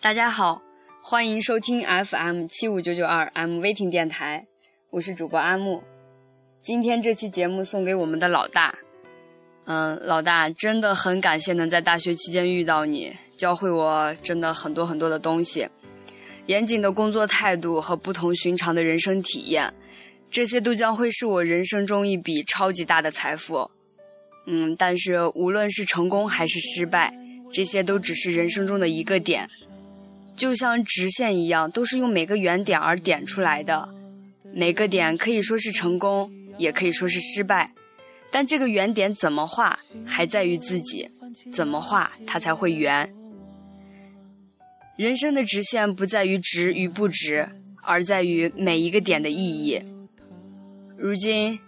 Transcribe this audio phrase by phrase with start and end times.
[0.00, 0.62] 大家好，
[1.02, 4.46] 欢迎收听 FM 七五九九二 M 微听电台，
[4.90, 5.82] 我是主播阿木。
[6.60, 8.78] 今天这期节目送给我们的老大，
[9.64, 15.68] 嗯，老大真的很感谢能在大学期间遇到你，教会我真的很多很多的东西，
[16.46, 19.74] 严谨的工作态度和不同寻常的人生体验，
[20.30, 23.68] 这些都将会是我人生中一笔超级大的财富。
[24.46, 27.12] 嗯，但是无论是成功还是失败，
[27.52, 29.50] 这些都只是人生中的一个点。
[30.38, 33.92] 就像直线一样，都是用每个圆点而点出来的。
[34.54, 37.72] 每个点可以说是成功，也可以说是失败。
[38.30, 41.10] 但这个圆点怎么画，还在于自己。
[41.52, 43.12] 怎么画，它才会圆。
[44.96, 47.48] 人生的直线不在于直与不直，
[47.82, 49.82] 而在于每一个点的意义。
[50.96, 51.58] 如今，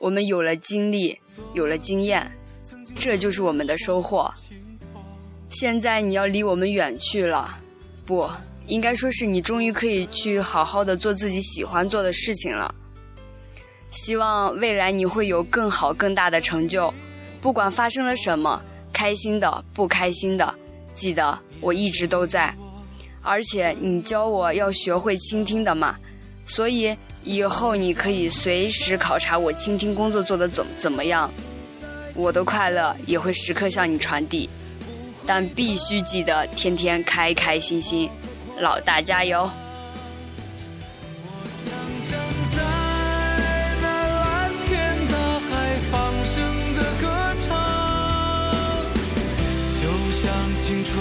[0.00, 1.18] 我们有了经历，
[1.52, 2.32] 有了经验，
[2.98, 4.32] 这就是我们的收获。
[5.50, 7.62] 现在你要离我们远去了。
[8.06, 8.30] 不
[8.66, 12.72] 应该说是你终于可以去好好的做自己喜欢做的事情了。
[13.90, 16.92] 希望未来你会有更好更大的成就，
[17.40, 20.54] 不管发生了什么，开心的不开心的，
[20.94, 22.54] 记得我一直都在。
[23.22, 25.96] 而且你教我要学会倾听的嘛，
[26.44, 31.32] 所以以后你可以随时考察我倾听工作做的怎怎么样，
[32.14, 34.48] 我的快乐也会时刻向你传递。
[35.26, 38.08] 但必须记得天天开开心心，
[38.60, 39.50] 老大加油！
[49.74, 50.94] 就像青春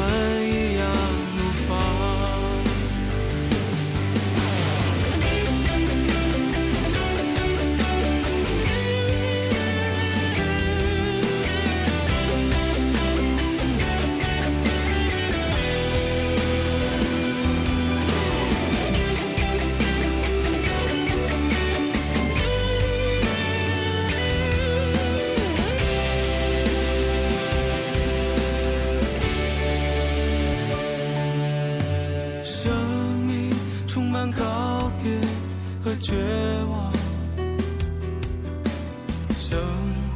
[39.47, 39.59] 生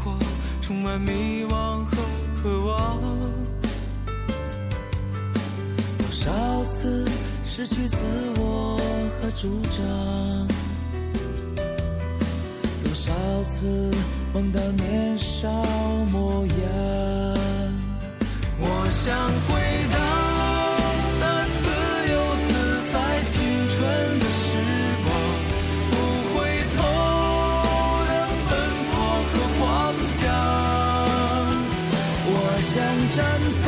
[0.03, 0.17] 活
[0.59, 1.97] 充满迷惘和
[2.41, 2.99] 渴望。
[5.99, 7.05] 多少次
[7.43, 7.97] 失去自
[8.37, 8.75] 我
[9.21, 10.47] 和主张，
[12.83, 13.91] 多少次
[14.33, 15.47] 梦到年少
[32.79, 33.19] 我愿站
[33.61, 33.67] 在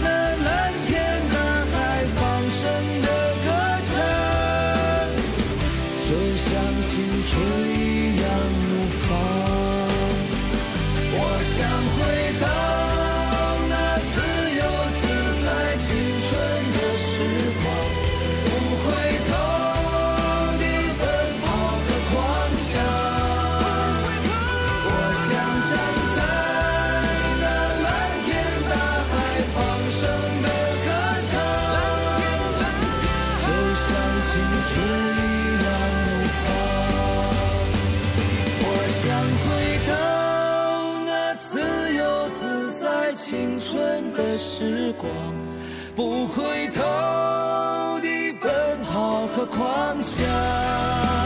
[0.00, 0.06] 那
[0.44, 0.48] 蓝
[0.86, 0.88] 天
[1.28, 1.34] 大
[1.72, 1.74] 海
[2.14, 2.20] 放
[2.50, 2.62] 声
[3.02, 3.08] 的
[3.44, 3.48] 歌
[3.90, 3.92] 唱，
[6.06, 6.48] 就像
[6.86, 6.90] 青
[7.26, 7.30] 春
[7.74, 7.80] 一
[8.16, 8.24] 样
[8.62, 8.64] 怒
[9.02, 9.08] 放。
[11.12, 11.58] 我想
[11.96, 11.98] 回
[12.40, 12.69] 到。
[34.68, 35.24] 却依
[35.62, 35.68] 然
[36.04, 36.08] 无
[36.40, 36.44] 法
[38.62, 38.66] 我
[38.98, 39.02] 想
[39.42, 39.48] 回
[39.88, 39.92] 到
[41.06, 41.48] 那自
[41.94, 42.00] 由
[42.30, 42.40] 自
[42.80, 45.10] 在青春的时光
[45.96, 46.82] 不回头
[48.00, 48.08] 的
[48.40, 51.19] 奔跑和狂想。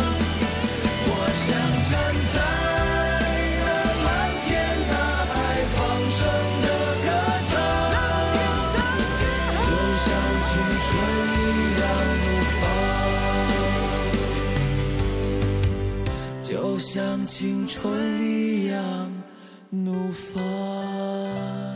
[16.78, 19.12] 像青春一样
[19.70, 21.73] 怒放。